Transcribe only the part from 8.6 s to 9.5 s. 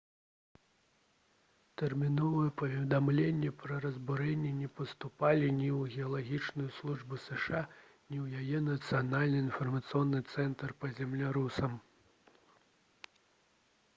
нацыянальны